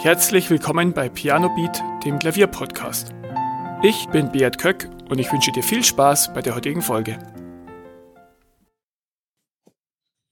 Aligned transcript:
Herzlich 0.00 0.48
willkommen 0.48 0.92
bei 0.92 1.08
Piano 1.08 1.52
Beat, 1.56 1.82
dem 2.04 2.20
Klavierpodcast. 2.20 3.12
Ich 3.82 4.06
bin 4.10 4.30
Beat 4.30 4.56
Köck 4.56 4.88
und 5.08 5.18
ich 5.18 5.32
wünsche 5.32 5.50
dir 5.50 5.64
viel 5.64 5.82
Spaß 5.82 6.34
bei 6.34 6.40
der 6.40 6.54
heutigen 6.54 6.82
Folge. 6.82 7.18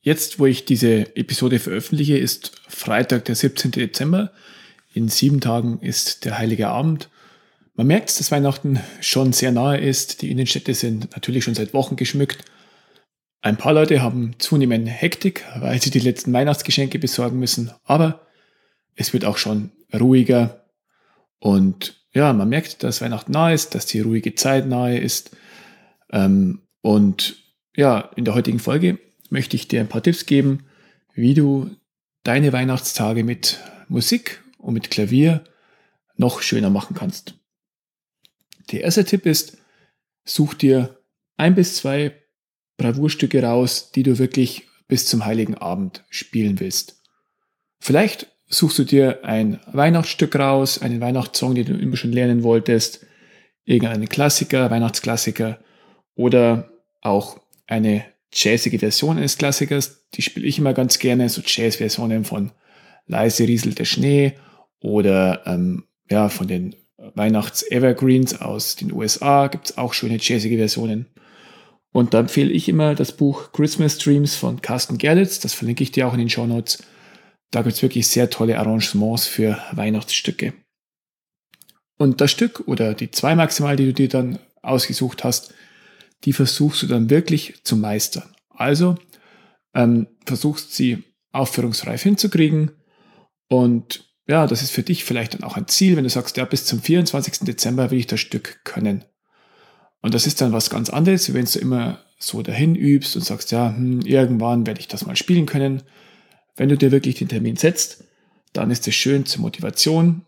Jetzt, 0.01 0.39
wo 0.39 0.47
ich 0.47 0.67
diese 0.67 1.17
Episode 1.17 1.59
veröffentliche, 1.59 2.17
ist 2.17 2.53
Freitag, 2.69 3.25
der 3.25 3.35
17. 3.35 3.73
Dezember. 3.73 4.31
In 4.95 5.09
sieben 5.09 5.41
Tagen 5.41 5.81
ist 5.81 6.25
der 6.25 6.39
Heilige 6.39 6.69
Abend. 6.69 7.11
Man 7.75 7.89
merkt, 7.89 8.21
dass 8.21 8.31
Weihnachten 8.31 8.79
schon 9.01 9.33
sehr 9.33 9.51
nahe 9.51 9.79
ist. 9.79 10.23
Die 10.23 10.31
Innenstädte 10.31 10.75
sind 10.75 11.11
natürlich 11.17 11.43
schon 11.43 11.57
seit 11.57 11.75
Wochen 11.75 11.97
geschmückt. 11.97 12.45
Ein 13.43 13.57
paar 13.57 13.73
Leute 13.73 14.01
haben 14.01 14.37
zunehmend 14.39 14.87
Hektik, 14.87 15.45
weil 15.59 15.83
sie 15.83 15.91
die 15.91 15.99
letzten 15.99 16.33
Weihnachtsgeschenke 16.33 17.01
besorgen 17.01 17.41
müssen, 17.41 17.73
aber 17.83 18.26
es 18.97 19.13
wird 19.13 19.25
auch 19.25 19.39
schon 19.39 19.71
ruhiger 19.95 20.67
und 21.39 22.07
ja, 22.13 22.33
man 22.33 22.49
merkt, 22.49 22.83
dass 22.83 23.03
Weihnachten 23.03 23.33
nahe 23.33 23.55
ist, 23.55 23.75
dass 23.75 23.87
die 23.87 24.01
ruhige 24.01 24.35
Zeit 24.35 24.67
nahe 24.67 24.99
ist. 24.99 25.37
Ähm, 26.11 26.63
und 26.81 27.37
ja, 27.77 28.11
in 28.17 28.25
der 28.25 28.35
heutigen 28.35 28.59
Folge 28.59 28.99
möchte 29.29 29.55
ich 29.55 29.69
dir 29.69 29.81
ein 29.81 29.89
paar 29.89 30.03
Tipps 30.03 30.25
geben, 30.25 30.65
wie 31.13 31.35
du 31.35 31.71
deine 32.23 32.55
Weihnachtstage 32.55 33.23
mit 33.23 33.61
Musik 33.89 34.43
und 34.59 34.73
mit 34.73 34.91
Klavier 34.91 35.45
noch 36.17 36.41
schöner 36.41 36.71
machen 36.71 36.97
kannst. 36.97 37.35
Der 38.73 38.81
erste 38.81 39.05
Tipp 39.05 39.27
ist, 39.27 39.59
such 40.25 40.55
dir 40.55 40.99
ein 41.37 41.55
bis 41.55 41.77
zwei 41.77 42.17
Bravourstücke 42.79 43.43
raus, 43.43 43.93
die 43.93 44.03
du 44.03 44.19
wirklich 44.19 44.67
bis 44.89 45.07
zum 45.07 45.25
heiligen 45.25 45.55
Abend 45.55 46.05
spielen 46.09 46.61
willst. 46.61 47.03
Vielleicht 47.79 48.29
suchst 48.49 48.79
du 48.79 48.85
dir 48.85 49.25
ein 49.25 49.61
Weihnachtsstück 49.67 50.37
raus, 50.37 50.81
einen 50.81 51.01
Weihnachtssong, 51.01 51.55
den 51.55 51.67
du 51.67 51.75
immer 51.75 51.97
schon 51.97 52.13
lernen 52.13 52.43
wolltest, 52.43 53.05
irgendeinen 53.65 54.09
Klassiker, 54.09 54.71
Weihnachtsklassiker 54.71 55.59
oder 56.15 56.71
auch 57.03 57.41
eine 57.67 58.05
jazzige 58.33 58.79
Version 58.79 59.19
eines 59.19 59.39
Klassikers. 59.39 60.07
Die 60.15 60.23
spiele 60.23 60.47
ich 60.47 60.59
immer 60.59 60.75
ganz 60.75 60.99
gerne, 60.99 61.29
so 61.29 61.43
Jazz-Versionen 61.45 62.25
von 62.25 62.53
Leise 63.07 63.47
rieselt 63.47 63.79
der 63.79 63.85
Schnee 63.85 64.35
oder 64.81 65.43
ähm, 65.47 65.85
ja, 66.11 66.29
von 66.29 66.47
den 66.47 66.77
Weihnachts-Evergreens 67.15 68.41
aus 68.41 68.77
den 68.77 68.93
USA 68.93 69.49
gibt 69.49 69.71
es 69.71 69.79
auch 69.79 69.95
schöne 69.95 70.19
jazzige 70.21 70.57
Versionen. 70.57 71.07
Und 71.93 72.15
da 72.15 72.21
empfehle 72.21 72.51
ich 72.51 72.69
immer 72.69 72.95
das 72.95 73.13
Buch 73.13 73.53
Christmas 73.53 73.99
Dreams 73.99 74.37
von 74.37 74.61
Carsten 74.61 74.99
Gerlitz. 74.99 75.41
Das 75.41 75.55
verlinke 75.55 75.83
ich 75.83 75.93
dir 75.93 76.07
auch 76.07 76.13
in 76.13 76.19
den 76.19 76.29
Show 76.29 76.47
Notes. 76.47 76.83
Da 77.51 77.63
gibt 77.63 77.75
es 77.77 77.83
wirklich 77.83 78.09
sehr 78.09 78.31
tolle 78.31 78.59
Arrangements 78.59 79.27
für 79.27 79.59
Weihnachtsstücke. 79.73 80.53
Und 81.99 82.21
das 82.21 82.31
Stück 82.31 82.67
oder 82.67 82.95
die 82.95 83.11
zwei 83.11 83.35
maximal, 83.35 83.77
die 83.77 83.87
du 83.87 83.93
dir 83.95 84.09
dann 84.09 84.39
ausgesucht 84.63 85.25
hast, 85.25 85.55
die 86.25 86.33
versuchst 86.33 86.83
du 86.83 86.87
dann 86.87 87.09
wirklich 87.11 87.63
zu 87.65 87.77
meistern. 87.77 88.35
Also 88.51 88.97
ähm, 89.75 90.07
versuchst 90.25 90.75
sie 90.75 91.05
aufführungsreif 91.33 92.03
hinzukriegen 92.03 92.73
und 93.49 94.07
ja, 94.29 94.47
das 94.47 94.63
ist 94.63 94.73
für 94.73 94.83
dich 94.83 95.05
vielleicht 95.05 95.35
dann 95.35 95.45
auch 95.45 95.57
ein 95.57 95.69
Ziel, 95.69 95.97
wenn 95.97 96.05
du 96.05 96.11
sagst, 96.11 96.37
ja, 96.37 96.45
bis 96.45 96.65
zum 96.65 96.83
24. 96.83 97.41
Dezember 97.47 97.91
will 97.91 97.99
ich 97.99 98.09
das 98.09 98.21
Stück 98.21 98.61
können. 98.65 99.05
Und 100.03 100.15
das 100.15 100.27
ist 100.27 100.41
dann 100.41 100.53
was 100.53 100.69
ganz 100.69 100.91
anderes, 100.91 101.33
wenn 101.33 101.45
du 101.45 101.59
immer 101.59 102.01
so 102.19 102.43
dahin 102.43 102.75
übst 102.75 103.15
und 103.15 103.23
sagst, 103.23 103.53
ja, 103.53 103.75
hm, 103.75 104.01
irgendwann 104.01 104.67
werde 104.67 104.81
ich 104.81 104.89
das 104.89 105.07
mal 105.07 105.17
spielen 105.17 105.47
können. 105.47 105.83
Wenn 106.57 106.69
du 106.69 106.77
dir 106.77 106.91
wirklich 106.91 107.17
den 107.17 107.29
Termin 107.29 107.57
setzt, 107.57 108.05
dann 108.53 108.71
ist 108.71 108.89
es 108.89 108.95
schön 108.95 109.27
zur 109.27 109.43
Motivation 109.43 110.23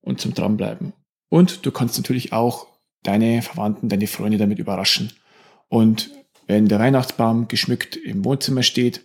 und 0.00 0.20
zum 0.20 0.34
Dranbleiben. 0.34 0.92
Und 1.28 1.66
du 1.66 1.72
kannst 1.72 1.96
natürlich 1.96 2.32
auch 2.32 2.66
deine 3.02 3.42
Verwandten, 3.42 3.88
deine 3.88 4.06
Freunde 4.06 4.38
damit 4.38 4.58
überraschen. 4.58 5.12
Und 5.68 6.10
wenn 6.46 6.68
der 6.68 6.78
Weihnachtsbaum 6.78 7.48
geschmückt 7.48 7.96
im 7.96 8.24
Wohnzimmer 8.24 8.62
steht, 8.62 9.04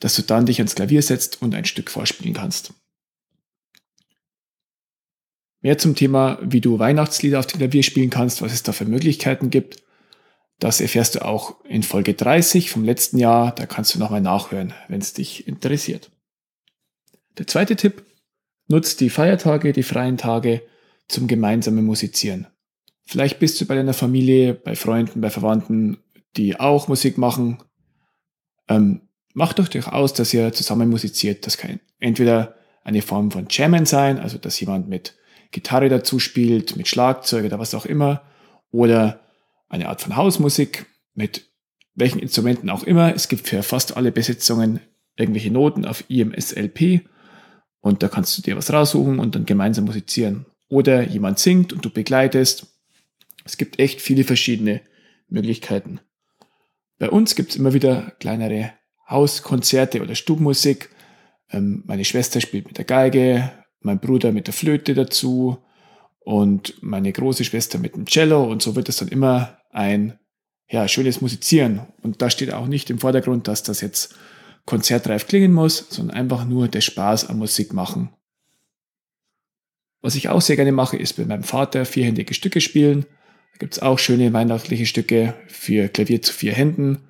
dass 0.00 0.14
du 0.14 0.22
dann 0.22 0.46
dich 0.46 0.58
ans 0.58 0.74
Klavier 0.74 1.02
setzt 1.02 1.42
und 1.42 1.54
ein 1.54 1.64
Stück 1.64 1.90
vorspielen 1.90 2.34
kannst. 2.34 2.74
Mehr 5.62 5.78
zum 5.78 5.94
Thema, 5.94 6.38
wie 6.42 6.60
du 6.60 6.78
Weihnachtslieder 6.78 7.38
auf 7.38 7.46
dem 7.46 7.58
Klavier 7.58 7.82
spielen 7.82 8.10
kannst, 8.10 8.42
was 8.42 8.52
es 8.52 8.62
da 8.62 8.72
für 8.72 8.84
Möglichkeiten 8.84 9.50
gibt, 9.50 9.82
das 10.58 10.80
erfährst 10.80 11.14
du 11.14 11.24
auch 11.24 11.62
in 11.64 11.82
Folge 11.82 12.14
30 12.14 12.70
vom 12.70 12.84
letzten 12.84 13.18
Jahr. 13.18 13.54
Da 13.54 13.66
kannst 13.66 13.94
du 13.94 13.98
nochmal 13.98 14.22
nachhören, 14.22 14.72
wenn 14.88 15.00
es 15.00 15.12
dich 15.12 15.46
interessiert. 15.46 16.10
Der 17.38 17.46
zweite 17.46 17.76
Tipp, 17.76 18.04
nutzt 18.68 19.00
die 19.00 19.10
Feiertage, 19.10 19.72
die 19.72 19.82
freien 19.82 20.16
Tage 20.16 20.62
zum 21.08 21.26
gemeinsamen 21.26 21.84
Musizieren. 21.84 22.46
Vielleicht 23.04 23.38
bist 23.38 23.60
du 23.60 23.66
bei 23.66 23.76
deiner 23.76 23.94
Familie, 23.94 24.54
bei 24.54 24.74
Freunden, 24.74 25.20
bei 25.20 25.30
Verwandten, 25.30 25.98
die 26.36 26.58
auch 26.58 26.88
Musik 26.88 27.18
machen. 27.18 27.62
Ähm, 28.68 29.02
macht 29.34 29.58
doch 29.58 29.68
durchaus, 29.68 30.12
dass 30.14 30.34
ihr 30.34 30.52
zusammen 30.52 30.88
musiziert. 30.88 31.46
Das 31.46 31.56
kann 31.56 31.78
entweder 32.00 32.56
eine 32.82 33.02
Form 33.02 33.30
von 33.30 33.46
Jammen 33.48 33.86
sein, 33.86 34.18
also 34.18 34.38
dass 34.38 34.58
jemand 34.58 34.88
mit 34.88 35.14
Gitarre 35.52 35.88
dazu 35.88 36.18
spielt, 36.18 36.76
mit 36.76 36.88
Schlagzeug 36.88 37.44
oder 37.44 37.58
was 37.58 37.74
auch 37.74 37.86
immer, 37.86 38.22
oder 38.72 39.20
eine 39.68 39.88
Art 39.88 40.00
von 40.00 40.16
Hausmusik 40.16 40.86
mit 41.14 41.48
welchen 41.94 42.18
Instrumenten 42.18 42.70
auch 42.70 42.84
immer. 42.84 43.14
Es 43.14 43.28
gibt 43.28 43.48
für 43.48 43.62
fast 43.62 43.96
alle 43.96 44.12
Besetzungen 44.12 44.80
irgendwelche 45.16 45.50
Noten 45.50 45.84
auf 45.86 46.04
IMSLP 46.08 47.08
und 47.80 48.02
da 48.02 48.08
kannst 48.08 48.36
du 48.36 48.42
dir 48.42 48.56
was 48.56 48.72
raussuchen 48.72 49.18
und 49.18 49.34
dann 49.34 49.46
gemeinsam 49.46 49.86
musizieren. 49.86 50.46
Oder 50.68 51.02
jemand 51.02 51.38
singt 51.38 51.72
und 51.72 51.84
du 51.84 51.90
begleitest. 51.90 52.66
Es 53.44 53.56
gibt 53.56 53.78
echt 53.78 54.00
viele 54.00 54.24
verschiedene 54.24 54.80
Möglichkeiten. 55.28 56.00
Bei 56.98 57.10
uns 57.10 57.34
gibt 57.34 57.50
es 57.50 57.56
immer 57.56 57.72
wieder 57.72 58.12
kleinere 58.18 58.72
Hauskonzerte 59.08 60.02
oder 60.02 60.14
Stubenmusik. 60.14 60.90
Ähm, 61.50 61.84
meine 61.86 62.04
Schwester 62.04 62.40
spielt 62.40 62.66
mit 62.66 62.78
der 62.78 62.84
Geige, 62.84 63.52
mein 63.80 64.00
Bruder 64.00 64.32
mit 64.32 64.48
der 64.48 64.54
Flöte 64.54 64.94
dazu 64.94 65.58
und 66.26 66.74
meine 66.82 67.12
große 67.12 67.44
Schwester 67.44 67.78
mit 67.78 67.94
dem 67.94 68.04
Cello 68.06 68.42
und 68.50 68.60
so 68.60 68.74
wird 68.74 68.88
es 68.88 68.96
dann 68.96 69.06
immer 69.06 69.58
ein 69.70 70.18
ja, 70.68 70.88
schönes 70.88 71.20
Musizieren. 71.20 71.86
Und 72.02 72.20
da 72.20 72.30
steht 72.30 72.52
auch 72.52 72.66
nicht 72.66 72.90
im 72.90 72.98
Vordergrund, 72.98 73.46
dass 73.46 73.62
das 73.62 73.80
jetzt 73.80 74.16
konzertreif 74.64 75.28
klingen 75.28 75.52
muss, 75.52 75.86
sondern 75.88 76.16
einfach 76.16 76.44
nur 76.44 76.66
der 76.66 76.80
Spaß 76.80 77.30
am 77.30 77.38
Musik 77.38 77.72
machen. 77.72 78.10
Was 80.00 80.16
ich 80.16 80.28
auch 80.28 80.40
sehr 80.40 80.56
gerne 80.56 80.72
mache, 80.72 80.96
ist 80.96 81.16
mit 81.16 81.28
meinem 81.28 81.44
Vater 81.44 81.84
vierhändige 81.84 82.34
Stücke 82.34 82.60
spielen. 82.60 83.02
Da 83.52 83.58
gibt 83.60 83.74
es 83.74 83.78
auch 83.82 84.00
schöne 84.00 84.32
weihnachtliche 84.32 84.86
Stücke 84.86 85.34
für 85.46 85.86
Klavier 85.86 86.22
zu 86.22 86.32
vier 86.32 86.54
Händen. 86.54 87.06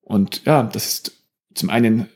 Und 0.00 0.44
ja, 0.44 0.62
das 0.62 0.86
ist 0.86 1.24
zum 1.54 1.70
einen 1.70 2.06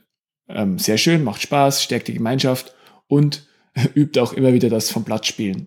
ähm, 0.49 0.79
sehr 0.79 0.99
schön, 0.99 1.25
macht 1.25 1.43
Spaß, 1.43 1.83
stärkt 1.83 2.07
die 2.07 2.15
Gemeinschaft 2.15 2.77
und 3.09 3.49
übt 3.97 4.21
auch 4.21 4.35
immer 4.35 4.53
wieder 4.53 4.71
das 4.71 4.89
vom 4.89 5.03
Blatt 5.03 5.27
spielen. 5.27 5.67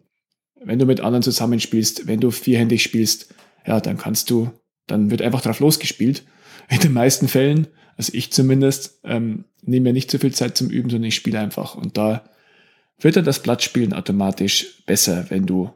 Wenn 0.63 0.79
du 0.79 0.85
mit 0.85 1.01
anderen 1.01 1.23
zusammenspielst, 1.23 2.07
wenn 2.07 2.19
du 2.19 2.31
vierhändig 2.31 2.83
spielst, 2.83 3.33
ja, 3.65 3.79
dann 3.79 3.97
kannst 3.97 4.29
du, 4.29 4.51
dann 4.87 5.11
wird 5.11 5.21
einfach 5.21 5.41
drauf 5.41 5.59
losgespielt. 5.59 6.23
In 6.69 6.79
den 6.79 6.93
meisten 6.93 7.27
Fällen, 7.27 7.67
also 7.97 8.13
ich 8.13 8.31
zumindest, 8.31 8.99
ähm, 9.03 9.45
nehme 9.61 9.85
mir 9.85 9.93
nicht 9.93 10.11
so 10.11 10.17
viel 10.17 10.33
Zeit 10.33 10.57
zum 10.57 10.69
Üben, 10.69 10.89
sondern 10.89 11.07
ich 11.07 11.15
spiele 11.15 11.39
einfach. 11.39 11.75
Und 11.75 11.97
da 11.97 12.23
wird 12.99 13.15
dann 13.15 13.25
das 13.25 13.41
Blattspielen 13.41 13.93
automatisch 13.93 14.83
besser, 14.85 15.25
wenn 15.29 15.45
du 15.45 15.71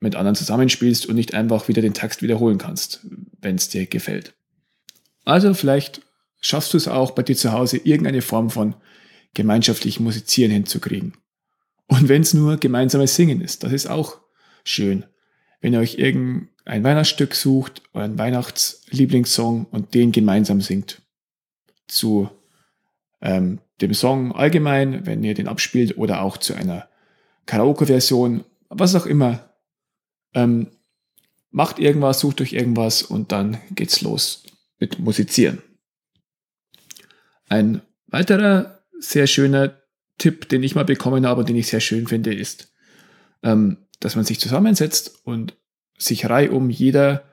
mit 0.00 0.16
anderen 0.16 0.34
zusammenspielst 0.34 1.06
und 1.06 1.14
nicht 1.14 1.34
einfach 1.34 1.68
wieder 1.68 1.82
den 1.82 1.94
Text 1.94 2.22
wiederholen 2.22 2.58
kannst, 2.58 3.06
wenn 3.40 3.56
es 3.56 3.68
dir 3.68 3.86
gefällt. 3.86 4.34
Also 5.24 5.52
vielleicht 5.52 6.00
schaffst 6.40 6.72
du 6.72 6.78
es 6.78 6.88
auch 6.88 7.10
bei 7.10 7.22
dir 7.22 7.36
zu 7.36 7.52
Hause, 7.52 7.76
irgendeine 7.76 8.22
Form 8.22 8.50
von 8.50 8.74
gemeinschaftlichem 9.34 10.04
Musizieren 10.04 10.50
hinzukriegen. 10.50 11.14
Und 11.90 12.08
wenn 12.08 12.22
es 12.22 12.34
nur 12.34 12.56
gemeinsames 12.56 13.16
Singen 13.16 13.40
ist, 13.40 13.64
das 13.64 13.72
ist 13.72 13.88
auch 13.88 14.20
schön. 14.62 15.04
Wenn 15.60 15.72
ihr 15.72 15.80
euch 15.80 15.96
irgendein 15.98 16.84
Weihnachtsstück 16.84 17.34
sucht, 17.34 17.82
euren 17.92 18.16
Weihnachtslieblingssong 18.16 19.66
und 19.66 19.92
den 19.92 20.12
gemeinsam 20.12 20.60
singt. 20.60 21.02
Zu 21.88 22.30
ähm, 23.20 23.58
dem 23.80 23.92
Song 23.92 24.32
allgemein, 24.32 25.04
wenn 25.04 25.24
ihr 25.24 25.34
den 25.34 25.48
abspielt, 25.48 25.98
oder 25.98 26.22
auch 26.22 26.36
zu 26.36 26.54
einer 26.54 26.88
Karaoke-Version, 27.46 28.44
was 28.68 28.94
auch 28.94 29.06
immer. 29.06 29.50
Ähm, 30.32 30.68
macht 31.50 31.80
irgendwas, 31.80 32.20
sucht 32.20 32.40
euch 32.40 32.52
irgendwas 32.52 33.02
und 33.02 33.32
dann 33.32 33.58
geht's 33.72 34.00
los 34.00 34.44
mit 34.78 35.00
Musizieren. 35.00 35.60
Ein 37.48 37.82
weiterer 38.06 38.78
sehr 39.00 39.26
schöner 39.26 39.79
Tipp, 40.20 40.48
den 40.48 40.62
ich 40.62 40.76
mal 40.76 40.84
bekommen 40.84 41.26
habe 41.26 41.40
und 41.40 41.48
den 41.48 41.56
ich 41.56 41.66
sehr 41.66 41.80
schön 41.80 42.06
finde, 42.06 42.32
ist, 42.32 42.72
ähm, 43.42 43.78
dass 43.98 44.14
man 44.14 44.24
sich 44.24 44.38
zusammensetzt 44.38 45.20
und 45.24 45.56
sich 45.98 46.30
reihum 46.30 46.70
jeder 46.70 47.24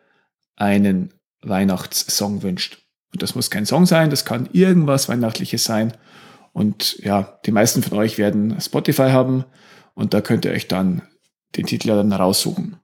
einen 0.56 1.14
Weihnachtssong 1.42 2.42
wünscht. 2.42 2.80
Und 3.14 3.22
das 3.22 3.36
muss 3.36 3.52
kein 3.52 3.66
Song 3.66 3.86
sein, 3.86 4.10
das 4.10 4.26
kann 4.26 4.50
irgendwas 4.52 5.08
Weihnachtliches 5.08 5.64
sein. 5.64 5.94
Und 6.52 6.98
ja, 7.04 7.40
die 7.46 7.52
meisten 7.52 7.84
von 7.84 7.98
euch 7.98 8.18
werden 8.18 8.60
Spotify 8.60 9.10
haben 9.10 9.46
und 9.94 10.14
da 10.14 10.22
könnt 10.22 10.46
ihr 10.46 10.52
euch 10.52 10.68
dann 10.68 11.04
den 11.56 11.66
Titel 11.66 11.90
dann 11.90 12.12
raussuchen. 12.12 12.78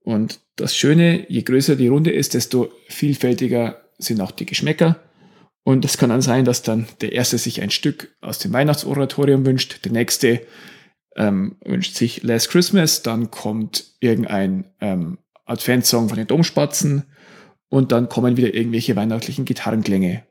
Und 0.00 0.40
das 0.56 0.76
Schöne, 0.76 1.30
je 1.30 1.42
größer 1.42 1.76
die 1.76 1.88
Runde 1.88 2.10
ist, 2.10 2.34
desto 2.34 2.72
vielfältiger 2.88 3.82
sind 3.98 4.20
auch 4.20 4.32
die 4.32 4.46
Geschmäcker. 4.46 5.00
Und 5.64 5.84
es 5.84 5.96
kann 5.96 6.10
dann 6.10 6.22
sein, 6.22 6.44
dass 6.44 6.62
dann 6.62 6.86
der 7.00 7.12
Erste 7.12 7.38
sich 7.38 7.62
ein 7.62 7.70
Stück 7.70 8.16
aus 8.20 8.38
dem 8.38 8.52
Weihnachtsoratorium 8.52 9.46
wünscht, 9.46 9.84
der 9.84 9.92
Nächste 9.92 10.42
ähm, 11.16 11.56
wünscht 11.64 11.94
sich 11.94 12.22
Last 12.22 12.50
Christmas, 12.50 13.02
dann 13.02 13.30
kommt 13.30 13.84
irgendein 14.00 14.64
ähm, 14.80 15.18
Adventssong 15.44 16.08
von 16.08 16.18
den 16.18 16.26
Domspatzen 16.26 17.04
und 17.68 17.92
dann 17.92 18.08
kommen 18.08 18.36
wieder 18.36 18.54
irgendwelche 18.54 18.96
weihnachtlichen 18.96 19.44
Gitarrenklänge. 19.44 20.24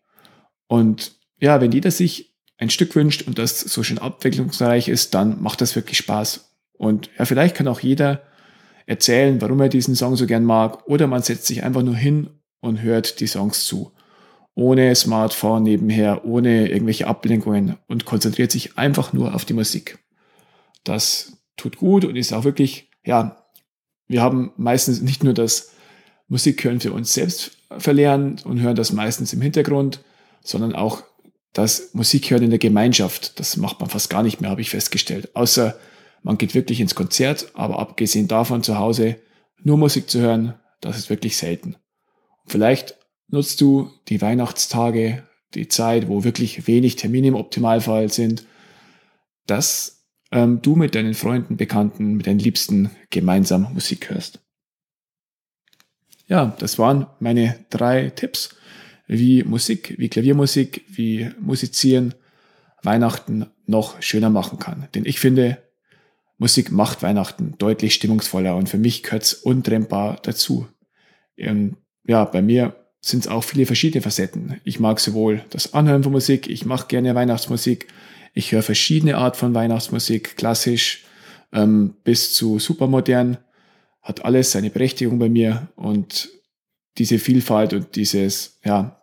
Und 0.68 1.16
ja, 1.40 1.62
wenn 1.62 1.72
jeder 1.72 1.92
sich 1.92 2.36
ein 2.58 2.70
Stück 2.70 2.96
wünscht 2.96 3.28
und 3.28 3.38
das 3.38 3.60
so 3.60 3.84
schön 3.84 3.98
abwechslungsreich 3.98 4.88
ist, 4.88 5.14
dann 5.14 5.42
macht 5.42 5.62
das 5.62 5.76
wirklich 5.76 5.98
Spaß. 5.98 6.52
Und 6.74 7.10
ja, 7.18 7.26
vielleicht 7.26 7.56
kann 7.56 7.68
auch 7.68 7.80
jeder 7.80 8.24
erzählen, 8.86 9.42
warum 9.42 9.60
er 9.62 9.70
diesen 9.70 9.96
Song 9.96 10.16
so 10.16 10.26
gern 10.28 10.44
mag, 10.44 10.88
oder 10.88 11.08
man 11.08 11.22
setzt 11.22 11.48
sich 11.48 11.64
einfach 11.64 11.84
nur 11.84 11.96
hin 11.96 12.30
und 12.60 12.82
hört 12.82 13.20
die 13.20 13.28
Songs 13.28 13.66
zu. 13.66 13.92
Ohne 14.54 14.94
Smartphone 14.96 15.64
nebenher, 15.64 16.26
ohne 16.26 16.70
irgendwelche 16.70 17.08
Ablenkungen 17.08 17.78
und 17.88 18.06
konzentriert 18.06 18.52
sich 18.52 18.78
einfach 18.78 19.14
nur 19.14 19.34
auf 19.34 19.46
die 19.46 19.54
Musik. 19.54 20.00
Das 20.84 21.38
tut 21.58 21.78
gut 21.78 22.06
und 22.06 22.16
ist 22.16 22.34
auch 22.34 22.44
wirklich, 22.44 22.90
ja, 23.06 23.46
wir 24.08 24.22
haben 24.22 24.52
meistens 24.58 25.02
nicht 25.02 25.24
nur 25.24 25.34
das 25.34 25.72
Musikhören 26.28 26.80
für 26.80 26.92
uns 26.92 27.14
selbst 27.14 27.52
verlernt 27.78 28.46
und 28.46 28.62
hören 28.62 28.76
das 28.76 28.92
meistens 28.92 29.34
im 29.34 29.42
Hintergrund, 29.42 30.04
sondern 30.44 30.76
auch 30.76 31.04
das 31.54 31.94
Musikhören 31.94 32.44
in 32.44 32.50
der 32.50 32.60
Gemeinschaft. 32.60 33.40
Das 33.40 33.58
macht 33.58 33.80
man 33.80 33.90
fast 33.90 34.10
gar 34.10 34.24
nicht 34.24 34.42
mehr, 34.42 34.50
habe 34.50 34.62
ich 34.62 34.70
festgestellt. 34.70 35.36
Außer 35.36 35.78
man 36.24 36.38
geht 36.38 36.54
wirklich 36.54 36.80
ins 36.80 36.96
Konzert, 36.96 37.52
aber 37.54 37.80
abgesehen 37.80 38.28
davon 38.28 38.64
zu 38.64 38.78
Hause 38.78 39.18
nur 39.64 39.78
Musik 39.78 40.10
zu 40.10 40.20
hören, 40.20 40.56
das 40.80 40.98
ist 40.98 41.10
wirklich 41.10 41.38
selten. 41.38 41.76
Vielleicht 42.48 42.98
nutzt 43.32 43.62
du 43.62 43.92
die 44.08 44.22
Weihnachtstage, 44.22 45.28
die 45.54 45.68
Zeit, 45.68 46.08
wo 46.08 46.24
wirklich 46.24 46.68
wenig 46.68 46.96
Termine 46.96 47.30
im 47.30 47.36
Optimalfall 47.36 48.10
sind, 48.12 48.46
dass 49.48 50.06
ähm, 50.32 50.62
du 50.62 50.76
mit 50.76 50.96
deinen 50.96 51.14
Freunden, 51.14 51.58
Bekannten, 51.58 52.14
mit 52.14 52.28
deinen 52.28 52.40
Liebsten 52.40 52.92
gemeinsam 53.10 53.74
Musik 53.74 54.10
hörst. 54.10 54.40
Ja, 56.28 56.56
das 56.60 56.80
waren 56.80 57.08
meine 57.20 57.66
drei 57.70 58.10
Tipps, 58.10 58.56
wie 59.08 59.44
Musik, 59.44 59.96
wie 59.98 60.08
Klaviermusik, 60.08 60.86
wie 60.88 61.30
Musizieren 61.40 62.14
Weihnachten 62.84 63.48
noch 63.66 64.02
schöner 64.02 64.30
machen 64.30 64.58
kann. 64.58 64.88
Denn 64.96 65.06
ich 65.06 65.20
finde, 65.20 65.62
Musik 66.38 66.72
macht 66.72 67.04
Weihnachten 67.04 67.56
deutlich 67.58 67.94
stimmungsvoller 67.94 68.56
und 68.56 68.70
für 68.70 68.78
mich 68.78 69.04
gehört 69.04 69.24
es 69.24 69.34
untrennbar 69.34 70.20
dazu. 70.24 70.68
Und 71.38 71.46
ähm, 71.46 71.78
ja, 72.06 72.26
bei 72.26 72.42
mir 72.42 72.81
sind 73.02 73.22
es 73.22 73.28
auch 73.28 73.44
viele 73.44 73.66
verschiedene 73.66 74.02
Facetten. 74.02 74.62
Ich 74.64 74.80
mag 74.80 75.00
sowohl 75.00 75.44
das 75.50 75.74
Anhören 75.74 76.04
von 76.04 76.12
Musik, 76.12 76.48
ich 76.48 76.66
mache 76.66 76.88
gerne 76.88 77.16
Weihnachtsmusik, 77.16 77.88
ich 78.34 78.52
höre 78.52 78.62
verschiedene 78.62 79.18
Art 79.18 79.36
von 79.36 79.54
Weihnachtsmusik, 79.54 80.38
klassisch 80.38 81.04
ähm, 81.52 81.96
bis 82.04 82.34
zu 82.34 82.60
supermodern, 82.60 83.38
hat 84.02 84.24
alles 84.24 84.52
seine 84.52 84.70
Berechtigung 84.70 85.20
bei 85.20 85.30
mir 85.30 85.70
und 85.76 86.30
diese 86.98 87.20
Vielfalt 87.20 87.74
und 87.74 87.96
dieses 87.96 88.60
ja, 88.64 89.02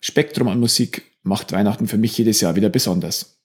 Spektrum 0.00 0.48
an 0.48 0.60
Musik 0.60 1.02
macht 1.22 1.52
Weihnachten 1.52 1.88
für 1.88 1.98
mich 1.98 2.16
jedes 2.16 2.40
Jahr 2.40 2.56
wieder 2.56 2.68
besonders. 2.68 3.40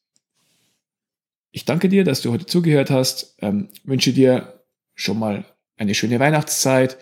Ich 1.52 1.66
danke 1.66 1.90
dir, 1.90 2.04
dass 2.04 2.22
du 2.22 2.32
heute 2.32 2.46
zugehört 2.46 2.92
hast, 2.92 3.36
ähm, 3.40 3.70
wünsche 3.84 4.14
dir 4.14 4.64
schon 4.94 5.18
mal 5.18 5.46
eine 5.78 5.94
schöne 5.94 6.20
Weihnachtszeit. 6.20 6.98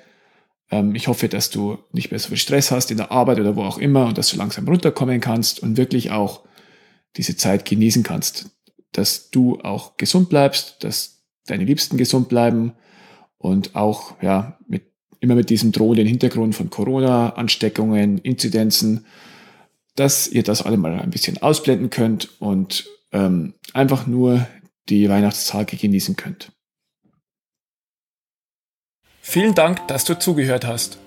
Ähm, 0.76 0.96
ich 0.96 1.08
hoffe, 1.08 1.30
dass 1.30 1.50
du 1.50 1.78
nicht 1.92 2.12
mehr 2.12 2.20
so 2.20 2.30
viel 2.30 2.38
Stress 2.38 2.72
hast 2.72 2.92
in 2.92 2.98
der 2.98 3.12
Arbeit 3.12 3.40
oder 3.40 3.56
wo 3.56 3.64
auch 3.64 3.78
immer 3.78 4.06
und 4.06 4.18
dass 4.18 4.30
du 4.30 4.38
langsam 4.38 4.68
runterkommen 4.68 5.22
kannst 5.22 5.62
und 5.62 5.78
wirklich 5.78 6.12
auch 6.12 6.42
diese 7.18 7.38
Zeit 7.38 7.66
genießen 7.66 8.04
kannst. 8.04 8.52
Dass 8.92 9.30
du 9.30 9.60
auch 9.62 9.98
gesund 9.98 10.30
bleibst, 10.30 10.84
dass 10.84 11.24
deine 11.46 11.64
Liebsten 11.64 11.98
gesund 11.98 12.30
bleiben 12.30 12.74
und 13.38 13.76
auch 13.76 14.22
ja, 14.22 14.58
mit, 14.68 14.84
immer 15.20 15.36
mit 15.36 15.50
diesem 15.50 15.72
drohenden 15.72 16.08
Hintergrund 16.08 16.56
von 16.56 16.70
Corona-Ansteckungen, 16.70 18.18
Inzidenzen, 18.20 19.06
dass 19.96 20.28
ihr 20.28 20.44
das 20.44 20.62
alle 20.62 20.78
mal 20.78 21.00
ein 21.00 21.12
bisschen 21.12 21.42
ausblenden 21.42 21.90
könnt 21.90 22.42
und 22.42 22.86
ähm, 23.12 23.54
einfach 23.74 24.08
nur 24.08 24.46
die 24.90 25.08
Weihnachtstage 25.10 25.78
genießen 25.78 26.16
könnt. 26.16 26.52
Vielen 29.28 29.56
Dank, 29.56 29.88
dass 29.88 30.06
du 30.06 30.14
zugehört 30.14 30.68
hast. 30.68 31.00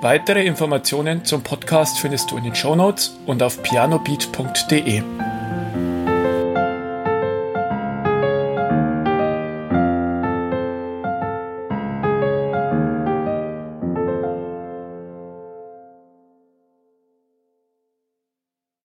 Weitere 0.00 0.46
Informationen 0.46 1.24
zum 1.24 1.42
Podcast 1.42 1.98
findest 1.98 2.30
du 2.30 2.36
in 2.36 2.44
den 2.44 2.54
Show 2.54 2.76
Notes 2.76 3.18
und 3.26 3.42
auf 3.42 3.60
pianobeat.de. 3.60 5.02